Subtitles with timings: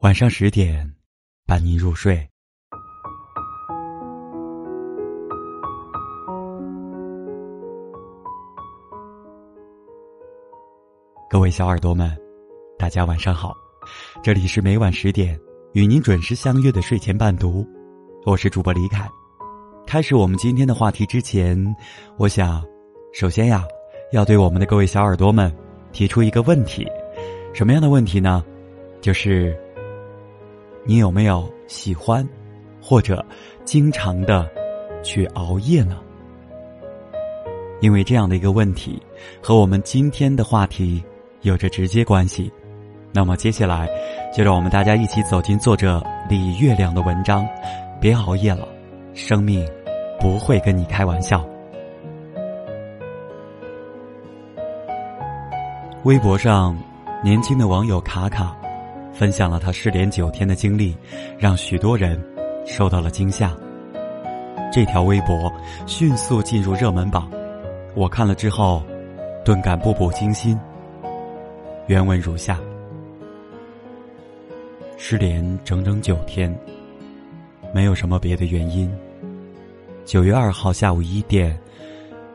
[0.00, 0.90] 晚上十点，
[1.46, 2.26] 伴您入睡。
[11.28, 12.16] 各位小耳朵们，
[12.78, 13.54] 大家晚上好！
[14.22, 15.38] 这里是每晚十点
[15.74, 17.68] 与您准时相约的睡前伴读，
[18.24, 19.06] 我是主播李凯。
[19.86, 21.76] 开始我们今天的话题之前，
[22.16, 22.64] 我想，
[23.12, 23.66] 首先呀，
[24.12, 25.54] 要对我们的各位小耳朵们
[25.92, 26.88] 提出一个问题：
[27.52, 28.42] 什么样的问题呢？
[29.02, 29.54] 就是。
[30.84, 32.26] 你有没有喜欢，
[32.82, 33.24] 或者
[33.64, 34.48] 经常的
[35.02, 35.98] 去熬夜呢？
[37.80, 39.00] 因为这样的一个问题
[39.42, 41.02] 和我们今天的话题
[41.42, 42.52] 有着直接关系。
[43.12, 43.88] 那么接下来，
[44.32, 47.46] 就让我们大家一起走进作者李月亮的文章。
[48.00, 48.68] 别熬夜了，
[49.14, 49.66] 生命
[50.20, 51.44] 不会跟你开玩笑。
[56.04, 56.76] 微博上，
[57.22, 58.56] 年轻的网友卡卡。
[59.20, 60.96] 分享了他失联九天的经历，
[61.38, 62.18] 让许多人
[62.64, 63.54] 受到了惊吓。
[64.72, 65.52] 这条微博
[65.86, 67.30] 迅速进入热门榜，
[67.94, 68.82] 我看了之后，
[69.44, 70.58] 顿感步步惊心。
[71.86, 72.58] 原文如下：
[74.96, 76.58] 失联整整九天，
[77.74, 78.90] 没有什么别的原因。
[80.06, 81.60] 九月二号下午一点，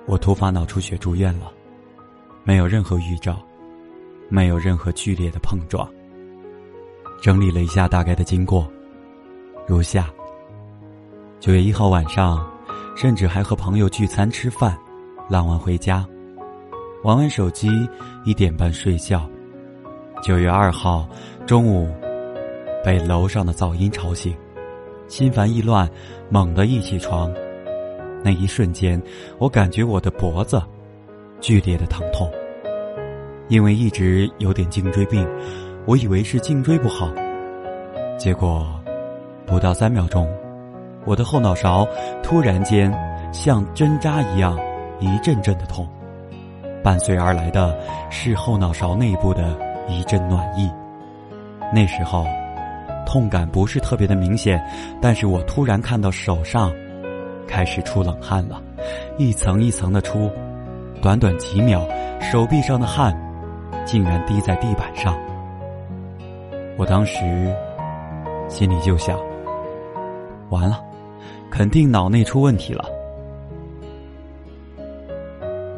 [0.06, 1.52] 我突发脑出血住院了，
[2.44, 3.42] 没有任何预兆，
[4.30, 5.90] 没有任何剧烈的碰撞。
[7.22, 8.68] 整理了一下大概的经过，
[9.68, 10.10] 如下：
[11.40, 12.48] 九月一号晚上，
[12.96, 14.78] 甚至还和朋友聚餐吃饭，
[15.30, 16.06] 浪完回家，
[17.04, 17.70] 玩完手机，
[18.26, 19.28] 一点半睡觉。
[20.22, 21.08] 九月二号
[21.46, 21.90] 中午，
[22.84, 24.36] 被楼上的噪音吵醒，
[25.08, 25.90] 心烦意乱，
[26.30, 27.32] 猛地一起床，
[28.24, 29.02] 那一瞬间，
[29.40, 30.62] 我感觉我的脖子
[31.42, 32.32] 剧烈的疼痛，
[33.48, 35.28] 因为一直有点颈椎病。
[35.88, 37.12] 我以为是颈椎不好，
[38.18, 38.68] 结果
[39.46, 40.28] 不到三秒钟，
[41.06, 41.88] 我的后脑勺
[42.24, 42.92] 突然间
[43.32, 44.58] 像针扎一样
[45.00, 45.88] 一阵阵的痛，
[46.84, 47.78] 伴随而来的
[48.10, 49.56] 是后脑勺内部的
[49.88, 50.72] 一阵暖意。
[51.72, 52.26] 那时候
[53.06, 54.60] 痛感不是特别的明显，
[55.00, 56.74] 但是我突然看到手上
[57.48, 58.60] 开始出冷汗了，
[59.20, 60.32] 一层一层的出，
[61.00, 61.88] 短短几秒，
[62.20, 63.16] 手臂上的汗
[63.86, 65.16] 竟然滴在地板上。
[66.78, 67.20] 我当时
[68.50, 69.18] 心里就想：
[70.50, 70.84] 完了，
[71.50, 72.86] 肯定脑内出问题了。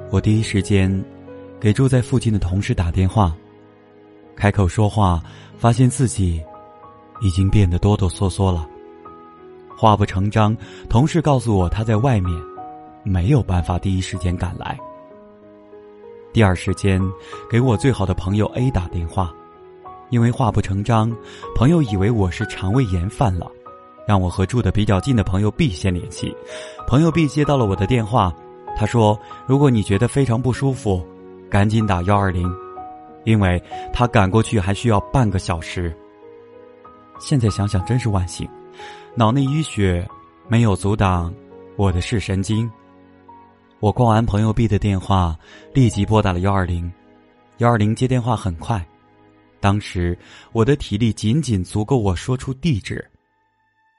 [0.10, 1.04] 我第一时间
[1.60, 3.36] 给住在附近的同事打电话，
[4.36, 5.22] 开口说话，
[5.58, 6.42] 发现自己
[7.22, 8.68] 已经变得哆哆嗦嗦了。
[9.78, 10.58] 话不成章，
[10.90, 12.34] 同事告诉我他在外面，
[13.04, 14.76] 没有办法第一时间赶来。
[16.34, 17.00] 第二时间
[17.50, 19.32] 给我最好的朋友 A 打电话。
[20.10, 21.14] 因为话不成章，
[21.54, 23.52] 朋友以为我是肠胃炎犯了，
[24.08, 26.34] 让我和住的比较近的朋友 B 先联系。
[26.88, 28.34] 朋友 B 接到了我的电话，
[28.78, 31.06] 他说：“如果你觉得非常不舒服，
[31.50, 32.50] 赶紧打幺二零，
[33.26, 35.94] 因为他赶过去还需要半个小时。”
[37.20, 38.48] 现在想想真是万幸，
[39.14, 40.08] 脑内淤血
[40.48, 41.34] 没有阻挡
[41.76, 42.70] 我的视神经。
[43.82, 45.36] 我挂完朋友 B 的电话，
[45.74, 46.90] 立即拨打了幺二零，
[47.58, 48.88] 幺二零接电话很快。
[49.60, 50.18] 当时
[50.52, 53.04] 我的体力仅仅足够我说出地址，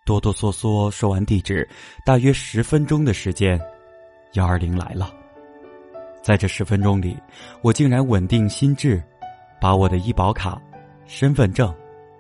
[0.07, 1.69] 哆哆嗦嗦说完地址，
[2.07, 3.61] 大约十分钟的时间，
[4.35, 5.13] 幺二零来了。
[6.23, 7.17] 在这十分钟里，
[7.63, 9.03] 我竟然稳定心智，
[9.61, 10.61] 把我的医保卡、
[11.07, 11.75] 身份证、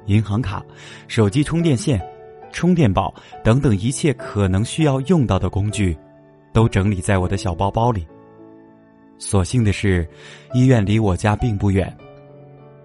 [0.07, 0.65] 银行卡、
[1.07, 2.01] 手机充电线、
[2.51, 5.97] 充电宝等等一切可能需要用到的工具，
[6.53, 8.07] 都整理在我的小包包里。
[9.19, 10.09] 所幸的是，
[10.55, 11.97] 医院离我家并不远。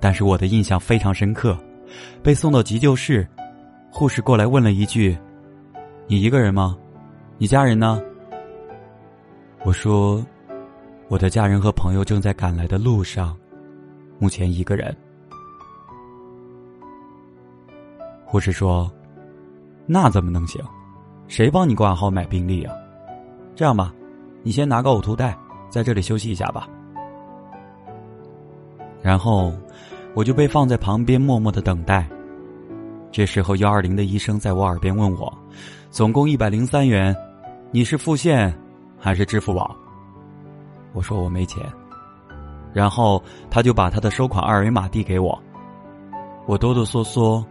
[0.03, 1.57] 但是我的印象非常深刻，
[2.21, 3.25] 被送到急救室，
[3.89, 5.17] 护士过来问了一句
[6.07, 6.77] ：“你一个人吗？
[7.37, 8.01] 你家人呢？”
[9.63, 10.21] 我说
[11.07, 13.33] ：“我的家人和朋友正在赶来的路上，
[14.19, 14.93] 目前一个人。”
[18.27, 18.91] 护士说
[19.87, 20.61] ：“那怎么能行？
[21.29, 22.75] 谁帮你挂号买病历啊？
[23.55, 23.95] 这样吧，
[24.41, 25.37] 你先拿个呕吐袋，
[25.69, 26.67] 在这里休息一下吧。”
[29.01, 29.53] 然后。
[30.13, 32.07] 我就被放在旁边默默的等待。
[33.11, 35.31] 这时候幺二零的医生在我耳边问我
[35.91, 37.15] ：“总共一百零三元，
[37.71, 38.53] 你是付现
[38.97, 39.75] 还是支付宝？”
[40.93, 41.63] 我说我没钱。
[42.73, 43.21] 然后
[43.51, 45.39] 他就把他的收款二维码递给我，
[46.47, 47.43] 我哆哆嗦嗦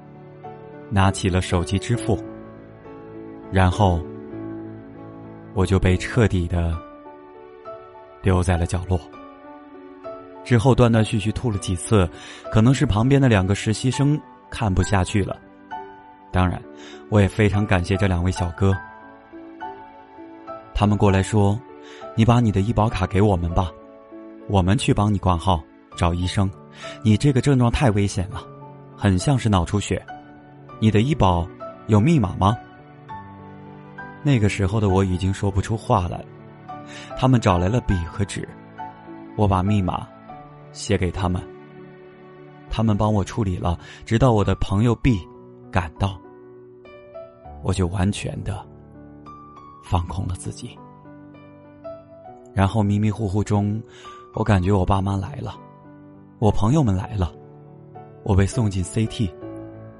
[0.91, 2.19] 拿起了手机支付。
[3.53, 4.00] 然后
[5.55, 6.76] 我就被彻底的
[8.20, 8.99] 丢在了角落。
[10.44, 12.08] 之后断断续续吐了几次，
[12.50, 15.36] 可能是旁边的两个实习生看不下去了。
[16.30, 16.60] 当然，
[17.10, 18.76] 我也非常感谢这两位小哥。
[20.74, 21.60] 他们过来说
[22.16, 23.70] ：“你把你的医保卡给我们吧，
[24.48, 25.62] 我们去帮你挂号
[25.96, 26.50] 找医生。
[27.02, 28.42] 你这个症状太危险了，
[28.96, 30.04] 很像是脑出血。
[30.80, 31.46] 你的医保
[31.86, 32.56] 有密码吗？”
[34.24, 36.24] 那个时候的我已经说不出话来。
[37.16, 38.48] 他们找来了笔和纸，
[39.36, 40.06] 我把密码
[40.72, 41.42] 写给他们。
[42.70, 45.20] 他们帮我处理了，直到我的朋友 B
[45.70, 46.19] 赶到，
[47.62, 48.66] 我就完全的
[49.84, 50.76] 放空了自己。
[52.54, 53.82] 然后迷迷糊糊中，
[54.34, 55.54] 我感觉我爸妈来了，
[56.38, 57.34] 我朋友们来了，
[58.22, 59.30] 我被送进 CT，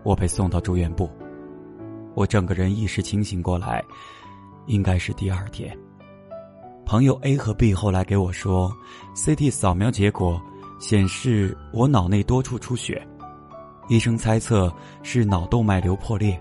[0.02, 1.10] 我被送到住院部，
[2.14, 3.84] 我整个人意识清醒过来，
[4.66, 5.76] 应该是第二天。
[6.84, 8.70] 朋友 A 和 B 后来给我说
[9.14, 10.40] ，CT 扫描结果
[10.82, 13.00] 显示我脑内多处出血，
[13.88, 14.70] 医生猜测
[15.05, 16.37] 是脑动脉瘤破裂，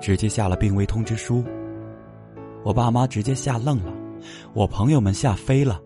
[0.00, 1.44] 直接下了病危通知书。
[2.62, 3.92] 我爸妈直接吓愣了，
[4.54, 5.80] 我朋友们吓飞了，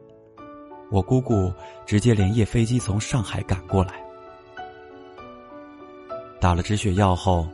[0.91, 1.51] 我姑姑
[1.87, 3.95] 直接连夜飞机从上海赶过来，
[6.39, 7.49] 打了止血药后，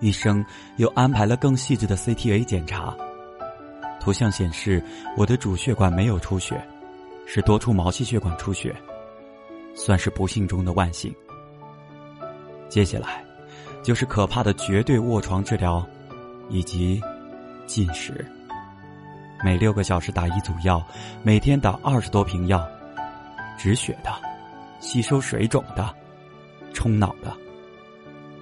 [0.00, 0.44] 医生
[0.78, 2.92] 又安排了更细致的 CTA 检查。
[4.00, 4.82] 图像显示，
[5.16, 6.60] 我的主血管没有出血，
[7.24, 8.74] 是多处毛细血管出血，
[9.74, 11.14] 算是不幸中的万幸。
[12.68, 13.24] 接下来，
[13.82, 15.86] 就是可怕的绝对卧床治疗，
[16.48, 17.00] 以及
[17.66, 18.24] 进食。
[19.44, 20.82] 每六个小时打一组药，
[21.22, 22.66] 每天打二十多瓶药，
[23.58, 24.10] 止血的，
[24.80, 25.94] 吸收水肿的，
[26.72, 27.32] 冲脑的。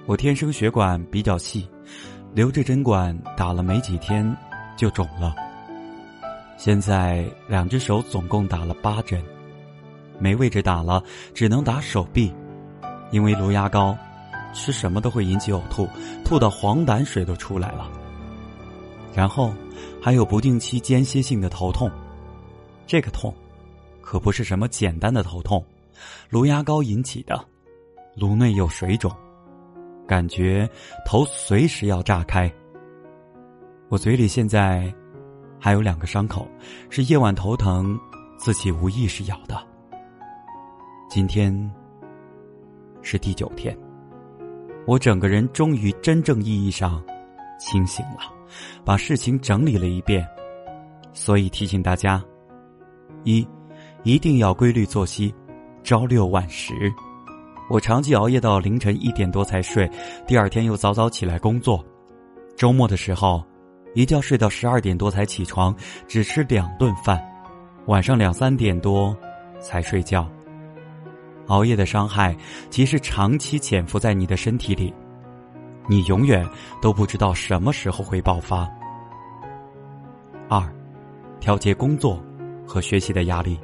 [0.05, 1.67] 我天生血管比较细，
[2.33, 4.25] 留着针管打了没几天
[4.77, 5.35] 就肿了。
[6.57, 9.21] 现在两只手总共打了八针，
[10.23, 11.03] 没位置打了，
[11.33, 12.33] 只能打手臂，
[13.11, 13.93] 因为颅压高，
[14.53, 15.85] 吃什么都会引起呕吐，
[16.23, 17.91] 吐到黄胆水都出来了。
[19.13, 19.53] 然后
[20.01, 21.91] 还有不定期间歇性的头痛，
[22.87, 23.35] 这个痛
[24.01, 25.61] 可不是什么简单的头痛，
[26.29, 27.37] 颅压高引起的，
[28.15, 29.11] 颅内有水肿，
[30.07, 30.69] 感觉
[31.05, 32.49] 头随时要炸开。
[33.89, 34.89] 我嘴里现在。
[35.59, 36.45] 还有两个伤口，
[36.89, 37.97] 是夜晚头疼，
[38.35, 39.72] 自己无意识咬的。
[41.15, 41.53] 今天
[43.03, 43.77] 是第九天，
[44.87, 47.03] 我整个人终于真正意义上
[47.59, 48.33] 清醒了，
[48.83, 50.27] 把事情整理了一遍。
[51.13, 52.19] 所以提醒大家：
[53.25, 53.47] 一，
[54.01, 55.31] 一定要规律作息，
[55.83, 56.73] 朝六晚十。
[57.69, 59.87] 我长期熬夜到凌晨一点多才睡，
[60.25, 61.85] 第二天又早早起来工作，
[62.57, 63.45] 周末的时候。
[63.93, 65.75] 一觉睡到十二点多才起床，
[66.07, 67.23] 只吃两顿饭，
[67.85, 69.15] 晚上两三点多
[69.59, 70.27] 才睡觉。
[71.47, 72.35] 熬夜的伤害
[72.69, 74.93] 其实长期潜伏在你的身体里，
[75.87, 76.47] 你永远
[76.81, 78.67] 都不知道什么时候会爆发。
[80.49, 80.63] 二，
[81.39, 82.21] 调节工作
[82.65, 83.59] 和学习的压力，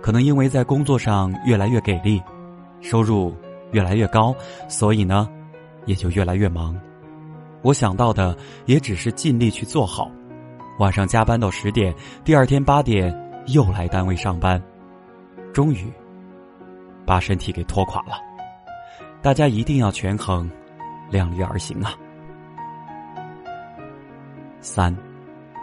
[0.00, 2.22] 可能因为在工作上越来越给力，
[2.80, 3.34] 收入
[3.72, 4.34] 越来越高，
[4.68, 5.28] 所以呢，
[5.86, 6.74] 也就越来越忙。
[7.62, 8.36] 我想到的
[8.66, 10.10] 也只是尽力去做好，
[10.78, 13.14] 晚上加班到十点，第二天八点
[13.46, 14.62] 又来单位上班，
[15.52, 15.90] 终于
[17.06, 18.20] 把身体给拖垮了。
[19.22, 20.50] 大家一定要权衡，
[21.10, 21.92] 量力而行啊！
[24.60, 24.96] 三，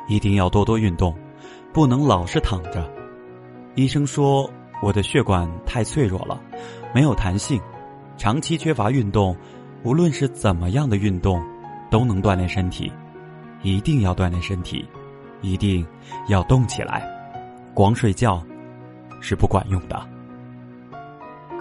[0.07, 1.15] 一定要多多运动，
[1.73, 2.89] 不能老是躺着。
[3.75, 4.49] 医生说
[4.81, 6.41] 我的血管太脆弱了，
[6.93, 7.61] 没有弹性，
[8.17, 9.35] 长期缺乏运动，
[9.83, 11.41] 无论是怎么样的运动。
[11.91, 12.89] 都能锻炼身体，
[13.63, 14.87] 一定要锻炼身体，
[15.41, 15.85] 一定
[16.29, 17.05] 要动起来。
[17.73, 18.41] 光睡觉
[19.19, 20.10] 是不管用的。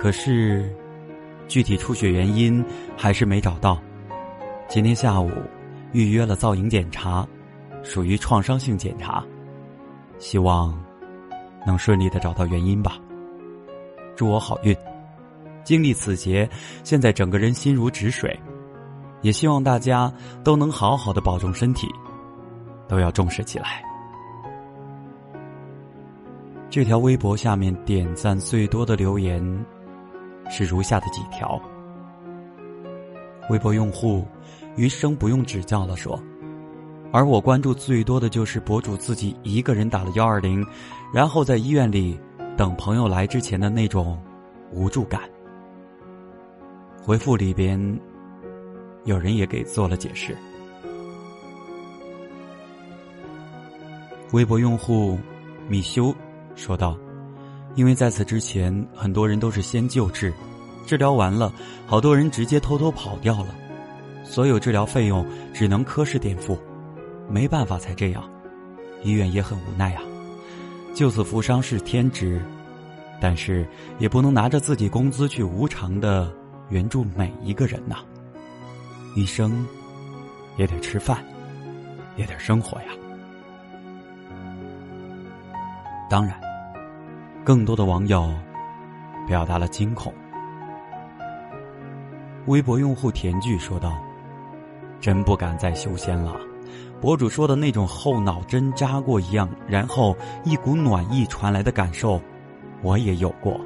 [0.01, 0.65] 可是，
[1.47, 2.65] 具体出血原因
[2.97, 3.79] 还是没找到。
[4.67, 5.31] 今天下午
[5.93, 7.29] 预约了造影检查，
[7.83, 9.23] 属于创伤性检查，
[10.19, 10.75] 希望
[11.67, 12.97] 能顺利的找到原因吧。
[14.17, 14.75] 祝我好运！
[15.65, 16.49] 经历此劫，
[16.83, 18.35] 现在整个人心如止水。
[19.21, 20.11] 也希望大家
[20.43, 21.87] 都能好好的保重身体，
[22.89, 23.85] 都要重视起来。
[26.71, 29.43] 这条微博下面点赞最多的留言
[30.51, 31.59] 是如下的几条。
[33.49, 34.27] 微博用户
[34.77, 36.21] 余生不用指教了说，
[37.11, 40.67] 而我关注最多的就是博主自己一个人打了幺二零，
[41.15, 42.21] 然后在医院里
[42.57, 44.23] 等朋友来之前的那种
[44.73, 45.23] 无助感。
[47.03, 47.99] 回复里边。
[49.07, 50.37] 有人也给做了解释。
[54.33, 55.19] 微博用户
[55.69, 56.15] 米修
[56.55, 56.99] 说道
[57.75, 60.33] ：“因为在此之前，很多人都是先救治，
[60.87, 61.53] 治疗完了，
[61.87, 63.55] 好多人直接偷偷跑掉了，
[64.25, 65.25] 所有治疗费用
[65.55, 66.59] 只能科室垫付，
[67.29, 68.29] 没办法才这样，
[69.03, 70.03] 医院也很无奈啊。
[70.93, 72.43] 救死扶伤是天职，
[73.21, 73.67] 但是
[73.99, 76.33] 也不能拿着自己工资去无偿的
[76.69, 77.99] 援助每一个人呐。
[79.17, 79.67] 医生
[80.57, 81.25] 也得吃饭，
[82.17, 82.89] 也得生活呀。
[86.11, 86.41] 当然，
[87.45, 88.33] 更多的网友
[89.27, 90.13] 表达了惊恐。
[92.47, 93.99] 微博用户田剧说道
[95.01, 96.35] ：“真不敢再修仙了。”
[97.01, 102.21] 博主说的那种后脑针扎过一样，然后一股暖意传来的感受，
[102.83, 103.59] 我也有过。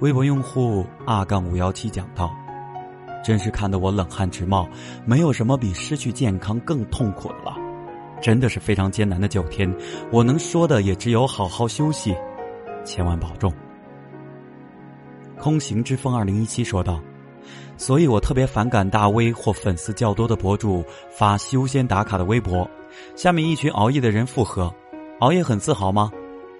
[0.00, 2.34] 微博用户二杠五幺七讲道
[3.22, 4.66] ：“真是看得我冷汗直冒，
[5.04, 7.57] 没有什么比失去健康更痛苦的了，
[8.20, 9.72] 真的是非常艰难的九天。
[10.10, 12.14] 我能说的也只有好好休息，
[12.84, 13.52] 千万保重。”
[15.38, 17.00] 空行之风二零一七说道。
[17.78, 22.68] 所以我特别反感大 V 或粉丝较多的博主发修仙打卡的微博，
[23.14, 24.74] 下面一群熬夜的人附和
[25.20, 26.10] ：“熬夜很自豪吗？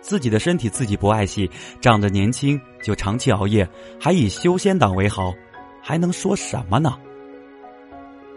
[0.00, 1.50] 自己的身体自己不爱惜，
[1.80, 3.68] 长得年轻就长期熬夜，
[4.00, 5.34] 还以修仙党为豪，
[5.82, 6.96] 还能说什么呢？”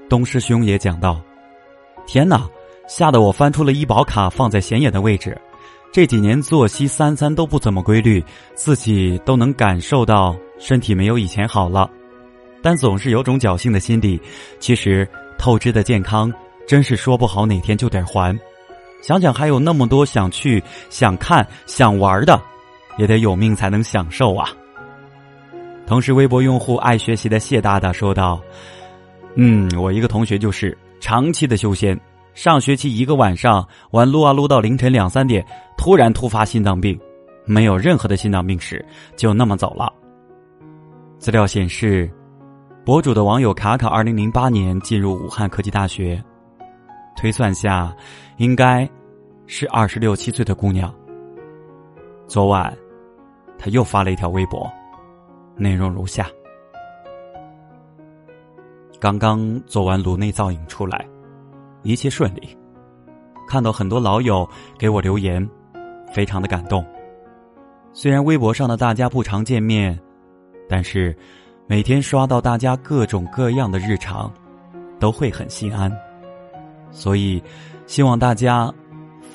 [0.09, 1.21] 东师兄也讲到
[2.07, 2.49] ：“天哪，
[2.91, 5.39] 吓得我翻出了医保卡放在显眼的位置，
[5.93, 8.21] 这几年作息三餐都不怎么规律，
[8.53, 11.89] 自己都能感受到身体没有以前好了。”
[12.61, 14.19] 但总是有种侥幸的心理，
[14.59, 15.07] 其实
[15.37, 16.29] 透支的健康
[16.67, 18.37] 真是说不好哪天就得还。
[19.01, 22.37] 想想还有那么多想去、想看、想玩的，
[22.97, 24.49] 也得有命才能享受啊。
[25.87, 28.41] 同时，微博用户爱学习的谢大大说道
[29.35, 31.97] ：“嗯，我一个同学就是长期的修仙，
[32.33, 35.45] 上学期一个晚上玩撸啊撸到凌晨两三点，
[35.77, 36.99] 突然突发心脏病，
[37.45, 38.83] 没有任何的心脏病史，
[39.15, 39.91] 就那么走了。”
[41.19, 42.11] 资料显示。
[42.83, 46.19] 博主的网友卡卡，二零零八年进入武汉科技大学，
[47.15, 47.95] 推算下，
[48.37, 48.89] 应该
[49.45, 50.91] 是二十六七岁的姑娘。
[52.27, 52.75] 昨晚，
[53.59, 54.67] 他又发了一条微博，
[55.55, 56.25] 内容如下：
[58.99, 61.05] 刚刚做完颅内造影出来，
[61.83, 62.57] 一切顺利。
[63.47, 64.47] 看到很多老友
[64.77, 65.47] 给我留言，
[66.13, 66.85] 非常的感动。
[67.93, 69.99] 虽然微博上的大家不常见面，
[70.69, 71.15] 但是。
[71.67, 74.29] 每天刷到大家各种各样的日常，
[74.99, 75.89] 都会很心安。
[76.91, 77.41] 所以，
[77.87, 78.69] 希望大家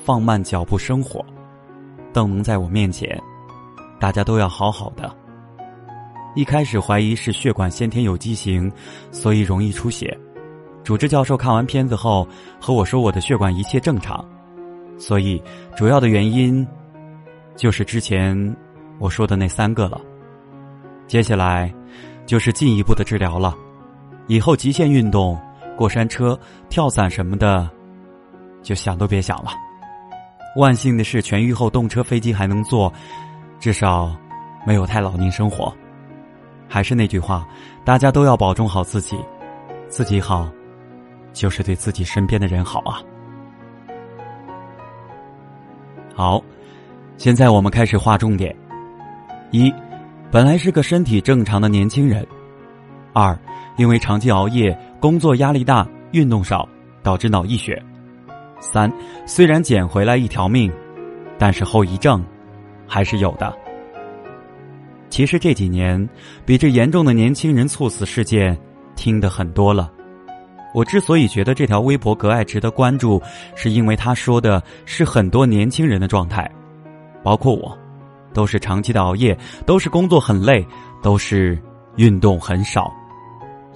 [0.05, 1.25] 放慢脚步生活，
[2.13, 3.19] 邓能在我面前，
[3.99, 5.11] 大家都要好好的。
[6.35, 8.71] 一开始怀疑是血管先天有畸形，
[9.09, 10.15] 所以容易出血。
[10.87, 12.25] 主治教授看完片子后
[12.61, 14.23] 和我说：“我的血管一切正常。”
[14.97, 15.43] 所以，
[15.75, 16.65] 主要的原因
[17.57, 18.55] 就是之前
[18.97, 19.99] 我说的那三个了。
[21.05, 21.73] 接下来。
[22.25, 23.55] 就是进一步的治疗了，
[24.27, 25.39] 以后极限运动、
[25.77, 27.69] 过山车、跳伞什么的，
[28.61, 29.51] 就想都别想了。
[30.57, 32.91] 万幸的是，痊愈后动车、飞机还能坐，
[33.61, 34.13] 至少
[34.65, 35.73] 没有太老年生活。
[36.67, 37.47] 还是那句话，
[37.85, 39.17] 大家都要保重好自己，
[39.87, 40.49] 自己好，
[41.37, 42.99] 就是对自己身边的人好啊。
[46.15, 46.43] 好，
[47.15, 48.55] 现在我们开始划重点，
[49.51, 49.71] 一。
[50.29, 52.25] 本来是个身体正常的年轻人，
[53.13, 53.37] 二，
[53.77, 56.67] 因为长期熬夜、工作压力大、运动少，
[57.01, 57.81] 导致脑溢血。
[58.59, 58.91] 三，
[59.25, 60.69] 虽然捡回来一条命，
[61.37, 62.25] 但是后遗症
[62.85, 63.55] 还是有的。
[65.09, 66.09] 其实这几年，
[66.45, 68.59] 比这严重的年轻人猝死事件
[68.95, 69.93] 听得很多了。
[70.77, 73.19] 我之所以觉得这条微博格外值得关注，
[73.55, 76.47] 是因为他说的是很多年轻人的状态，
[77.23, 77.75] 包括我。
[78.31, 80.63] 都是长期的熬夜，都是工作很累，
[81.01, 81.59] 都是
[81.95, 82.93] 运动很少，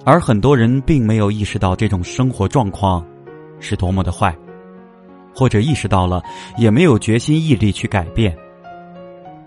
[0.04, 3.04] 而很多人并没有意识到这种生活状况
[3.58, 4.32] 是多么的坏，
[5.34, 6.22] 或者意识到了
[6.56, 8.36] 也没有决心毅力去改变。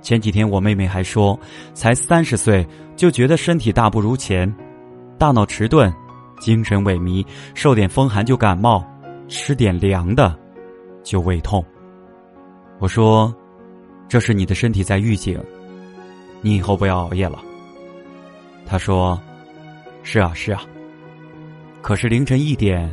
[0.02, 1.40] 前几天我妹妹还说，
[1.74, 4.54] 才三十岁就觉得身体大不如前，
[5.18, 5.94] 大脑迟钝，
[6.40, 8.84] 精神萎靡，受点风寒就感冒，
[9.28, 10.38] 吃点凉的
[11.04, 11.64] 就胃痛。
[12.80, 13.34] 我说。
[14.08, 15.44] 这是你的身体在预警，
[16.40, 17.40] 你以后不要熬夜了。
[18.64, 19.20] 他说
[20.04, 20.62] ：“是啊，是啊。”
[21.82, 22.88] 可是凌晨一点，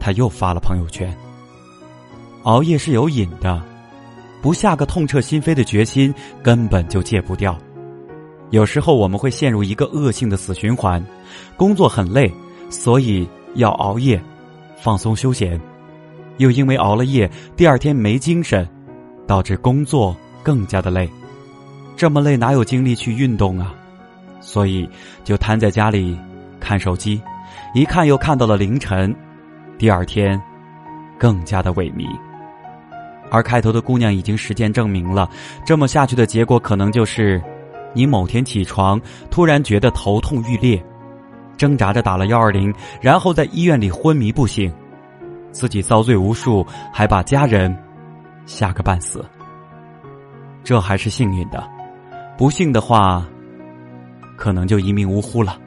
[0.00, 1.16] 他又发了朋友圈。
[2.42, 3.62] 熬夜是有瘾的，
[4.42, 6.12] 不下个痛彻心扉的决心，
[6.42, 7.56] 根本就戒不掉。
[8.52, 11.04] 有时候我们会陷入一个恶性的死循环：
[11.56, 12.32] 工作很累，
[12.70, 14.22] 所以要熬夜
[14.76, 15.58] 放松休闲；
[16.36, 18.66] 又因为熬了夜，第二天没精神。
[19.24, 21.08] 导致工作更加的累，
[21.96, 23.72] 这么累，哪有精力去运动啊？
[24.40, 24.86] 所以
[25.24, 26.18] 就瘫在家里
[26.60, 27.22] 看手机，
[27.72, 29.14] 一看又看到了凌晨，
[29.78, 30.38] 第二天
[31.18, 32.06] 更加的萎靡。
[33.30, 35.30] 而开头的姑娘已经实践证明了，
[35.64, 37.40] 这么下去的结果可能就是，
[37.94, 40.82] 你某天起床突然觉得头痛欲裂，
[41.56, 44.72] 挣扎着打了幺二零，然后在医院里昏迷不醒，
[45.50, 47.76] 自己遭罪无数，还把家人
[48.46, 49.24] 吓个半死。
[50.64, 51.68] 这还是幸运的，
[52.38, 53.26] 不幸的话，
[54.36, 55.58] 可能就一命呜呼了。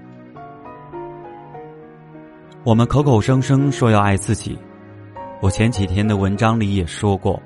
[2.64, 4.58] 我们口口声声说要爱自己，
[5.42, 7.40] 我前几天的文章里也说过。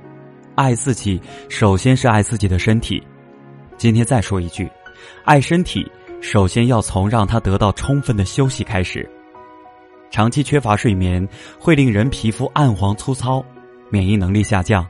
[0.55, 3.01] 爱自己，首先是爱自己的身体。
[3.79, 4.69] 今天再说一句，
[5.23, 9.09] 爱身体，首先要从让他得到充分的休息开始。
[10.11, 11.25] 长期缺乏睡眠
[11.57, 13.41] 会令人皮肤暗黄粗糙，
[13.89, 14.85] 免疫能力下降，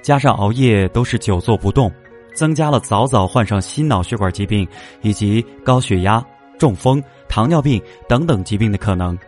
[0.00, 1.92] 加上熬夜都是久坐不动，
[2.34, 4.66] 增加了早早患上心脑血管疾病
[5.02, 6.24] 以及高血压、
[6.58, 7.78] 中风、糖尿病
[8.08, 9.18] 等等疾病的可能，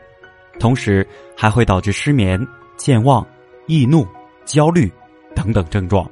[0.59, 2.41] 同时还会导致失眠、
[2.79, 3.27] 健忘、
[3.67, 4.09] 易怒、
[4.47, 4.91] 焦虑。
[5.35, 6.07] 等等症状，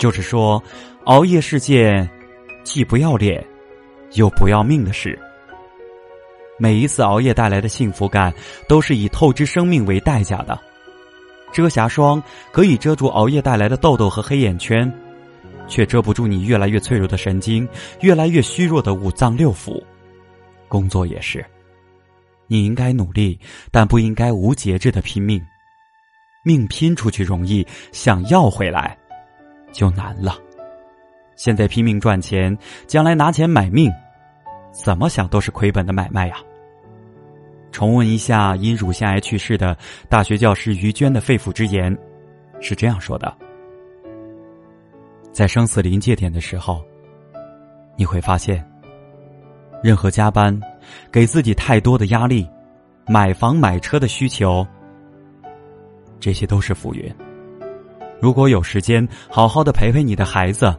[0.00, 0.60] 就是说，
[1.04, 2.08] 熬夜是件
[2.64, 3.46] 既不要脸
[4.14, 5.16] 又不要命的事。
[6.58, 8.32] 每一次熬夜带来的幸福感，
[8.66, 10.58] 都是以透支生命为代价的。
[11.52, 14.90] 遮瑕霜可以遮住熬夜带来的痘痘和黑眼圈，
[15.68, 17.68] 却遮不住你越来越脆弱的神经，
[18.00, 19.82] 越来越虚弱的五脏六腑。
[20.66, 21.44] 工作也是，
[22.46, 23.38] 你应该努力，
[23.70, 25.42] 但不应该无节制的拼命。
[26.42, 28.96] 命拼出去容易，想要回来
[29.72, 30.36] 就难了。
[31.36, 33.90] 现在拼命赚钱，将来拿钱买命，
[34.72, 36.36] 怎么想都是亏本的买卖呀。
[37.72, 39.76] 重温一下因乳腺癌去世的
[40.08, 41.96] 大学教师于娟的肺腑之言，
[42.60, 43.34] 是这样说的：
[45.32, 46.84] 在生死临界点的时候，
[47.96, 48.62] 你会发现，
[49.82, 50.60] 任何加班、
[51.10, 52.46] 给自己太多的压力、
[53.06, 54.66] 买房买车的需求。
[56.18, 57.10] 这些都是浮云。
[58.20, 60.74] 如果有时间，好好的陪陪你的孩子，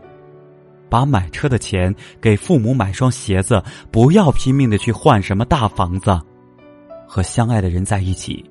[0.90, 6.20] 把买车的钱给父母买双鞋子，不要拼命的去换什么大房子，
[7.08, 8.46] 和相爱的人在一起，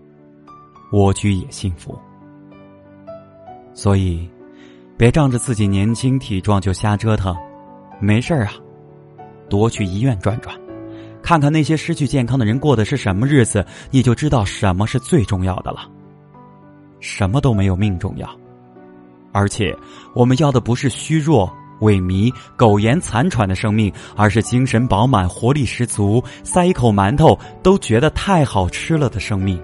[0.92, 1.96] 蜗居也幸福。
[3.72, 4.28] 所以，
[4.96, 7.34] 别仗着自己年轻体壮就瞎折腾，
[8.00, 8.52] 没事儿啊，
[9.48, 10.54] 多去医院转转，
[11.22, 15.88] 看看那些失去健康的人过的是什么日子，你就知道什么是最重要的了。
[16.98, 18.28] 什么都没有命重要，
[19.32, 19.76] 而且
[20.14, 29.60] 我们要的不是虚弱、萎靡、苟延残喘的生命，而是精神饱满、活力十足、塞一口馒头都觉得太好吃了的生命。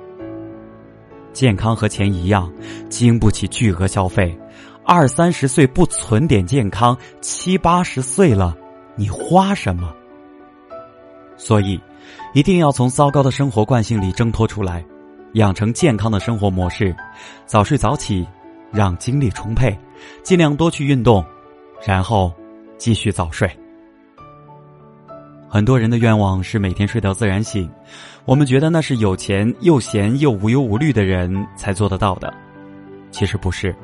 [1.32, 2.50] 健康和钱一样，
[2.88, 4.36] 经不起巨额消费。
[4.84, 8.56] 二三十岁不存点健康，七八十岁了，
[8.94, 9.92] 你花什么？
[11.36, 11.78] 所以，
[12.32, 14.84] 一定要从糟糕的生活惯性里挣脱出来。
[15.34, 16.96] 养成健康的生活模式，
[17.44, 18.26] 早睡早起，
[18.76, 19.76] 让精力充沛，
[20.22, 21.24] 尽量多去运动，
[21.86, 22.30] 然后
[22.76, 23.50] 继续早睡。
[25.48, 27.68] 很多人的愿望是每天睡到自然醒，
[28.26, 32.32] 我们觉得那是有钱又闲又无忧无虑的人才做得到的。
[33.10, 33.74] 其实不是，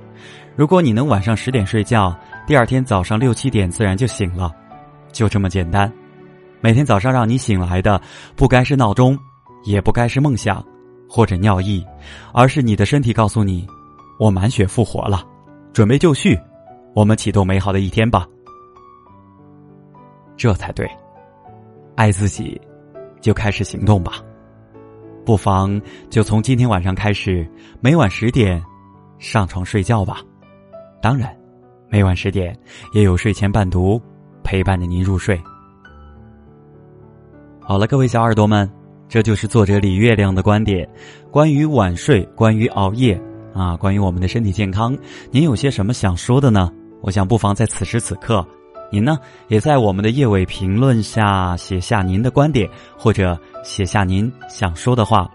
[0.54, 2.14] 如果你能晚上十点睡觉，
[2.46, 4.52] 第二天早上六七点自然就醒了，
[5.10, 5.90] 就这么简单。
[6.60, 7.98] 每天早上让你醒来的，
[8.36, 9.18] 不该是闹钟，
[9.64, 10.62] 也不该是梦想。
[11.14, 11.84] 或者尿意，
[12.32, 13.66] 而是你的身体告诉你
[14.22, 15.26] ：“我满血复活了，
[15.72, 16.38] 准备就绪，
[16.94, 18.24] 我们启动美好的一天吧。”
[20.38, 20.88] 这才对，
[21.96, 22.60] 爱自己，
[23.20, 24.22] 就开始行动吧。
[25.24, 27.44] 不妨就从今天晚上开始，
[27.80, 28.62] 每晚十点
[29.18, 30.20] 上床睡觉吧。
[31.02, 31.36] 当然，
[31.88, 32.56] 每晚十点
[32.92, 34.00] 也有睡前伴读
[34.44, 35.36] 陪伴着您入睡。
[37.60, 38.70] 好了，各位小耳朵们。
[39.08, 40.88] 这就是作者李月亮的观点，
[41.30, 43.20] 关于晚睡，关于熬夜，
[43.54, 44.96] 啊，关于我们的身体健康，
[45.30, 46.70] 您有些什么想说的呢？
[47.00, 48.46] 我想不妨在此时此刻，
[48.90, 55.28] 您呢也在我们的页尾评论下写下您的观点，或者写下您想说的话。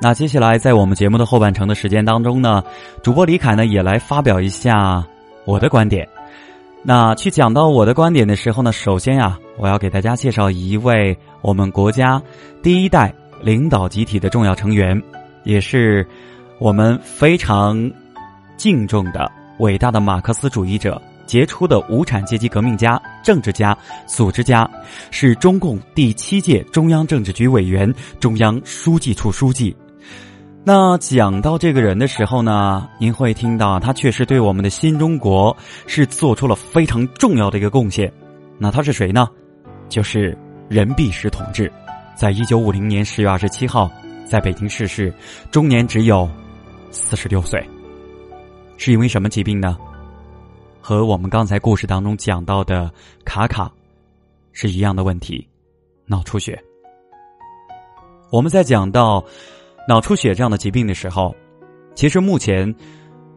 [0.00, 2.62] 那接下来在我们节目的后半程的时间当中呢，
[3.02, 5.04] 主播李凯呢也来发表一下
[5.44, 6.08] 我的观点。
[6.82, 12.22] 那去讲到我的观点的时候呢，首先呀，我要给大家介绍一位我们国家
[12.62, 15.00] 第一代领导集体的重要成员，
[15.42, 16.06] 也是
[16.58, 17.90] 我们非常
[18.56, 24.68] 敬重的伟大的马克思主义者、杰出的无产阶级革命家、政治家、组织家，
[25.12, 29.76] 是中共第七届中央政治局委员、中央书记处书记。
[30.64, 38.12] 那讲到这个人的时候呢，您会听到他确实对我们的新中国是做出了非常重要的一个贡献，
[38.58, 39.28] 那他是谁呢？
[39.88, 40.36] 就是
[40.68, 41.72] 任弼时同志，
[42.16, 43.88] 在一九五零年十月二十七号
[44.26, 45.14] 在北京逝世，
[45.50, 46.28] 终年只有
[46.90, 47.62] 四十六岁。
[48.76, 49.76] 是因为什么疾病呢？
[50.80, 52.90] 和我们刚才故事当中讲到的
[53.24, 53.70] 卡卡
[54.52, 55.46] 是一样的问题，
[56.06, 56.58] 脑出血。
[58.30, 59.22] 我们在讲到
[59.88, 61.34] 脑出血这样的疾病的时候，
[61.94, 62.72] 其实目前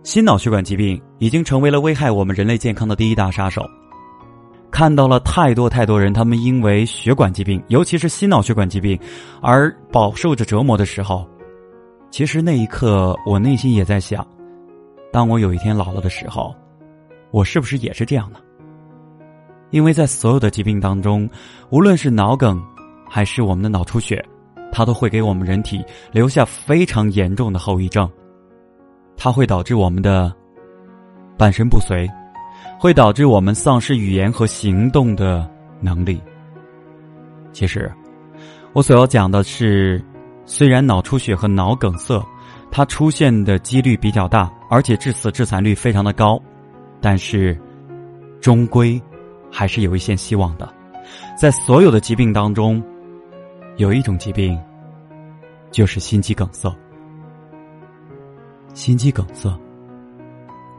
[0.04, 3.68] 心脑血管疾病已经成为了危害我们人类健康的第一大杀手。
[4.70, 8.98] 看到了太多太多人，他们因为血管疾病，尤其是心脑血管疾病，
[9.42, 11.28] 而饱受着折磨的时候，
[12.12, 14.26] 其实那一刻我内心也在想。
[15.14, 16.54] 当我有一天老了的时候，
[17.32, 18.40] 我是不是也是这样呢？
[19.70, 21.30] 因为在所有的疾病当中，
[21.70, 22.62] 无论是脑梗，
[23.10, 24.24] 还是我们的脑出血，
[24.74, 28.10] 它都会给我们人体留下非常严重的后遗症。
[29.16, 30.34] 它会导致我们的
[31.38, 32.10] 半身不遂，
[32.78, 36.22] 会导致我们丧失语言和行动的能力。
[37.54, 37.90] 其实，
[38.74, 40.04] 我所要讲的是，
[40.54, 42.22] 虽然脑出血和脑梗塞。
[42.74, 46.42] 它出现的几率比较大，而且致死致残率非常的高，
[47.02, 47.60] 但是，
[48.40, 49.02] 终归
[49.52, 50.74] 还是有一线希望的。
[51.38, 52.82] 在所有的疾病当中，
[53.76, 54.58] 有一种疾病，
[55.70, 56.74] 就是心肌梗塞。
[58.74, 59.54] 心肌梗塞，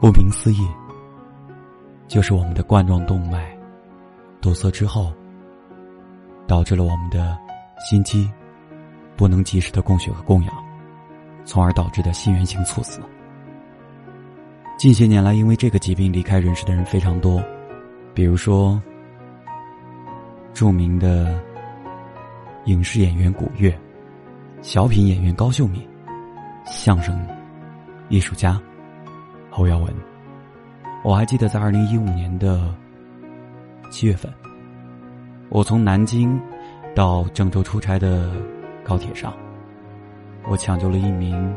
[0.01, 0.67] 顾名思义，
[2.09, 3.55] 就是我们的冠状动脉
[4.41, 5.13] 堵塞之后，
[6.47, 7.37] 导致了我们的
[7.87, 8.31] 心肌
[9.17, 10.55] 不能及时的供血和供氧。
[11.45, 13.01] 从而导致的心源性猝死。
[14.79, 17.43] 近些年来，因为这个疾病离开人世的人非常多，
[18.15, 18.81] 比如说
[20.55, 21.37] 著名的
[22.67, 23.77] 影视演员古月、
[24.61, 25.85] 小品演员高秀敏、
[26.65, 27.27] 相声
[28.09, 28.61] 艺术家
[29.51, 29.93] 侯耀文。
[31.03, 32.73] 我还记得在二零一五年的
[33.91, 34.33] 七月份，
[35.49, 36.41] 我从南京
[36.95, 38.31] 到郑州出差的
[38.85, 39.33] 高铁上。
[40.49, 41.55] 我抢救了一名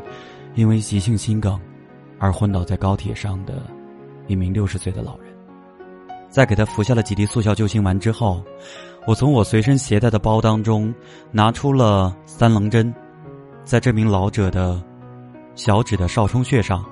[0.54, 1.60] 因为急性心梗
[2.18, 3.62] 而昏倒在高铁上的
[4.26, 5.34] 一名六十岁的老人，
[6.28, 8.42] 在给他服下了几滴速效救心丸之后，
[9.06, 10.94] 我从我随身携带的包当中
[11.30, 12.94] 拿出了三棱针，
[13.64, 14.82] 在这名老者的
[15.54, 16.84] 小指的少冲穴上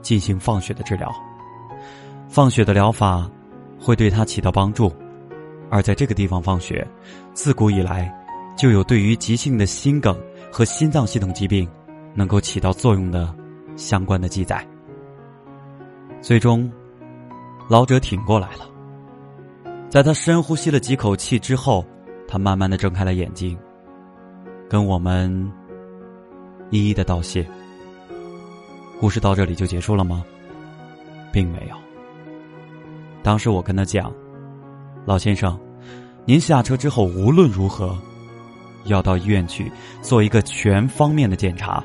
[0.00, 1.12] 进行放血的治疗。
[2.28, 3.30] 放血的疗法
[3.78, 4.92] 会对他起到帮助，
[5.70, 6.86] 而在这个地方放血，
[7.32, 8.12] 自古以来
[8.56, 10.18] 就有对于急性的心梗。
[10.56, 11.68] 和心脏系统疾病
[12.14, 13.34] 能够起到作用的
[13.74, 14.64] 相关的记载。
[16.22, 16.70] 最终，
[17.68, 18.70] 老者挺过来了。
[19.90, 21.84] 在他深呼吸了几口气之后，
[22.28, 23.58] 他慢慢的睁开了眼睛，
[24.70, 25.52] 跟我们
[26.70, 27.44] 一一的道谢。
[29.00, 30.24] 故事到这里就结束了吗？
[31.32, 31.76] 并没有。
[33.24, 34.14] 当时我跟他讲
[35.04, 35.58] ：“老先生，
[36.26, 37.98] 您下车之后无论如何。”
[38.84, 39.70] 要到医院去
[40.02, 41.82] 做一个全方面的检查，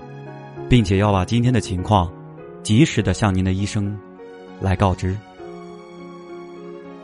[0.70, 2.12] 并且要把今天的情况
[2.64, 3.98] 及时的向您的医生
[4.60, 5.16] 来告知。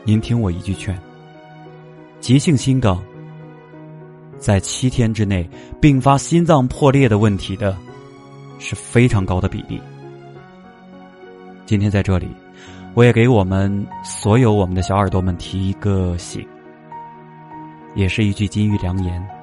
[0.03, 0.95] 您听我一句劝：
[2.19, 3.01] 急性心梗
[4.37, 5.49] 在七天之内
[5.81, 7.75] 并发心脏破裂的问题的
[8.59, 9.81] 是非常高的比例。
[11.65, 12.27] 今天在这里，
[12.93, 16.45] 我也给我们所有我们的小耳朵们提一个醒，
[17.95, 19.34] 也是一句金玉良言。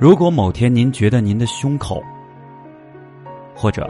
[0.00, 2.02] 如果某天您觉得您的胸口，
[3.54, 3.86] 或者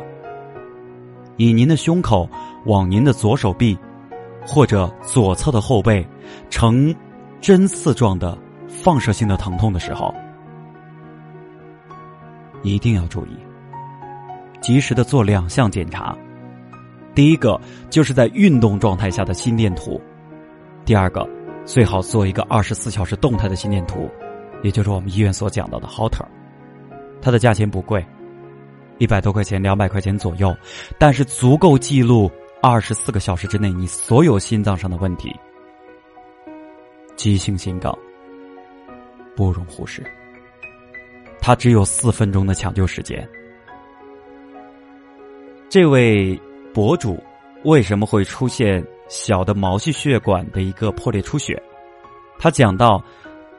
[1.36, 2.28] 以您的胸口
[2.66, 3.78] 往您的左手臂，
[4.44, 6.04] 或者左侧的后背，
[6.50, 6.92] 呈
[7.40, 10.12] 针刺状的放射性的疼痛的时候，
[12.64, 13.38] 一定要注意，
[14.60, 16.12] 及时的做两项检查。
[17.14, 20.00] 第一个就是在运动状态下的心电图，
[20.84, 21.24] 第二个
[21.64, 24.10] 最好做一个二十四小时动态的心电图。
[24.62, 26.26] 也就是我们医院所讲到的 Holter，
[27.22, 28.04] 它的价钱不贵，
[28.98, 30.54] 一百多块钱、两百块钱左右，
[30.98, 35.34] 但是足够记录二十四个小时之内你所有心脏上的问题。
[37.16, 37.90] 急性心梗
[39.34, 40.02] 不容忽视，
[41.40, 43.26] 它只有四分钟的抢救时间。
[45.68, 46.38] 这位
[46.74, 47.22] 博主
[47.64, 51.62] 为什么会出现小的毛细血管的一个破裂出血？
[52.38, 53.02] 他讲到。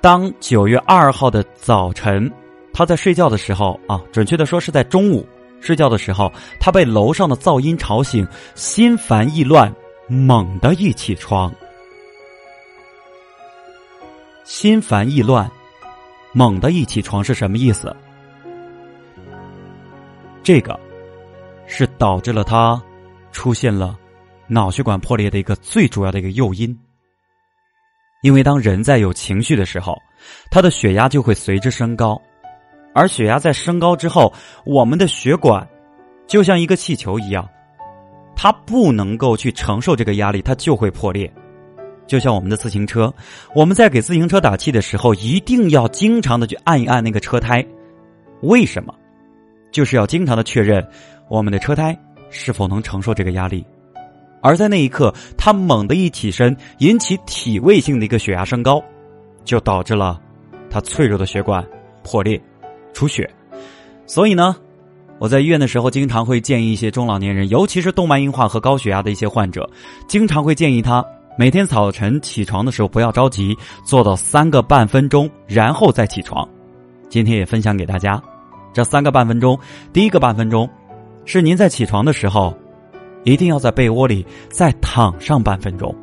[0.01, 2.29] 当九月二号的早晨，
[2.73, 5.23] 他在睡觉的时候啊，准确的说是在中午
[5.59, 9.71] 睡觉的时候，他被楼上的噪音吵醒，心烦意乱，
[10.07, 11.53] 猛地一起床。
[14.43, 15.49] 心烦意乱，
[16.33, 17.95] 猛地一起床是什么意思？
[20.41, 20.77] 这个
[21.67, 22.81] 是导致了他
[23.31, 23.95] 出现了
[24.47, 26.75] 脑血管破裂的一个最主要的一个诱因。
[28.21, 29.99] 因为当人在有情绪的时候，
[30.51, 32.21] 他的血压就会随之升高，
[32.93, 34.31] 而血压在升高之后，
[34.63, 35.67] 我们的血管
[36.27, 37.49] 就像一个气球一样，
[38.35, 41.31] 它不能够去承受这个压力，它就会破裂。
[42.05, 43.11] 就像我们的自行车，
[43.55, 47.65] 我们在给自行车打气的时候，一定要经常的去按一按那个车胎，
[48.43, 48.93] 为什么？
[49.71, 50.85] 就是要经常的确认
[51.27, 51.97] 我们的车胎
[52.29, 53.65] 是否能承受这个压力。
[54.41, 58.83] 而在那一刻，他猛地一起身，引起体位性的一个血压升高，
[59.45, 60.19] 就导致了
[60.69, 61.63] 他脆弱的血管
[62.03, 62.41] 破裂、
[62.91, 63.29] 出血。
[64.07, 64.55] 所以呢，
[65.19, 69.69] 我在医院的时候，经常会建议一些中老年人，尤其是动脉硬化和高血压的一些患者，
[70.07, 71.05] 经常会建议他
[71.37, 76.47] 每天早晨起床的时候不要着急，做到三个半分钟，然后再起床。
[77.09, 78.21] 今天也分享给大家，
[78.73, 79.57] 这三个半分钟，
[79.93, 80.67] 第一个半分钟
[81.25, 82.51] 是您在起床的时候。
[83.23, 85.95] 一定要在被窝里再躺上半分钟，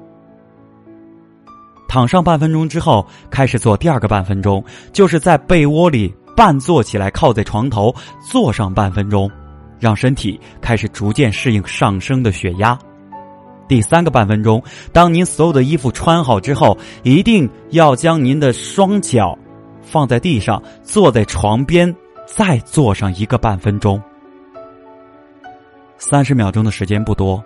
[1.89, 9.31] 躺上半分钟之后，开始做第二个半分钟，就是在被窝里半坐起来，靠在床头坐上半分钟，
[9.79, 12.79] 让身体开始逐渐适应上升的血压。
[13.67, 19.37] 第三个半分钟，当您所有的衣服穿好之后，一定要将您的双脚
[19.83, 21.95] 放在地上，坐在床边，
[22.27, 24.01] 再坐上一个半分钟。
[25.99, 27.43] 三十秒钟的时间不多，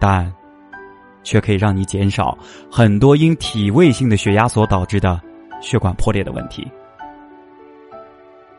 [0.00, 0.30] 但
[1.22, 2.36] 却可以让你减少
[2.70, 5.20] 很多因体位性的血压所导致的
[5.60, 6.68] 血管破裂的问题。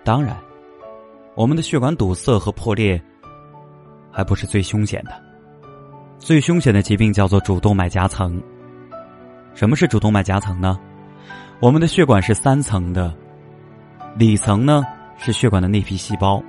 [0.01, 0.35] 当然，
[1.35, 2.99] 我们的血管堵塞和破裂
[4.09, 5.11] 还不是最凶险的，
[6.17, 8.41] 最凶险的疾病叫做主动脉夹层。
[9.53, 10.79] 什么是主动脉夹层呢？
[11.59, 13.13] 我们的血管是三层的，
[14.15, 14.83] 里层呢
[15.17, 16.41] 是血管的内皮细胞，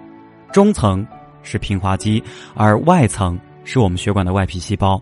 [0.53, 1.05] 中层。
[1.43, 2.23] 是平滑肌，
[2.55, 5.01] 而外层是我们血管的外皮细胞。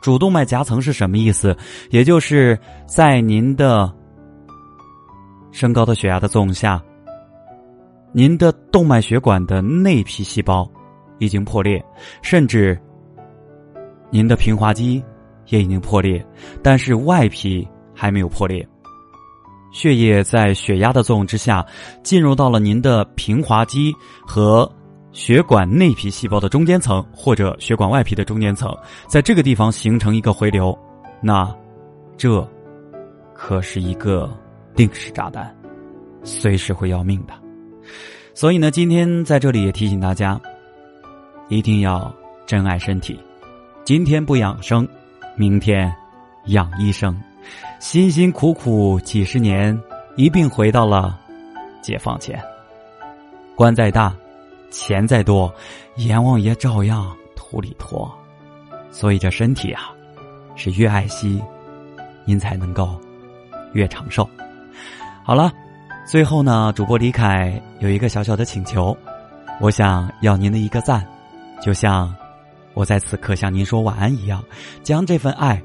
[0.00, 1.54] 主动脉夹层是什么意思？
[1.90, 3.92] 也就是在您的
[5.52, 6.82] 升高的血压的作用下，
[8.12, 10.66] 您的动脉血管的内皮细胞
[11.18, 11.84] 已经破裂，
[12.22, 12.80] 甚至
[14.08, 15.04] 您的平滑肌
[15.48, 16.26] 也已经破裂，
[16.62, 18.66] 但是外皮还没有破裂。
[19.70, 21.64] 血液在血压的作用之下，
[22.02, 23.92] 进入到了您的平滑肌
[24.26, 24.70] 和。
[25.12, 28.72] 血管内皮细胞的中间层，或者血管外皮的中间层，
[29.08, 30.76] 在这个地方形成一个回流，
[31.20, 31.52] 那
[32.16, 32.46] 这
[33.34, 34.30] 可是一个
[34.76, 35.52] 定时炸弹，
[36.22, 37.34] 随时会要命的。
[38.34, 40.40] 所以呢，今天在这里也提醒大家，
[41.48, 42.14] 一定要
[42.46, 43.18] 珍爱身体。
[43.84, 44.86] 今天不养生，
[45.36, 45.92] 明天
[46.46, 47.20] 养医生。
[47.80, 49.76] 辛辛苦苦几十年，
[50.16, 51.18] 一并回到了
[51.82, 52.40] 解放前。
[53.56, 54.14] 官再大。
[54.70, 55.52] 钱再多，
[55.96, 58.10] 阎王爷照样土里拖，
[58.90, 59.90] 所以这身体啊，
[60.54, 61.42] 是越爱惜，
[62.24, 62.98] 您才能够
[63.72, 64.28] 越长寿。
[65.24, 65.52] 好了，
[66.06, 68.96] 最后呢，主播李凯有一个小小的请求，
[69.60, 71.06] 我想要您的一个赞，
[71.60, 72.14] 就像
[72.74, 74.42] 我在此刻向您说晚安一样，
[74.82, 75.60] 将这份爱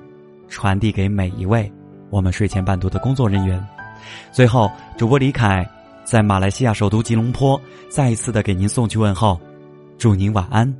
[0.47, 1.71] 传递给每一位
[2.09, 3.63] 我们睡前伴读的工作人员。
[4.31, 5.63] 最后，主播李凯。
[6.05, 9.39] 在马来西亚首都吉隆坡，再一次的给您送去问候，
[9.97, 10.71] 祝您晚安，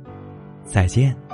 [0.64, 1.25] 再见。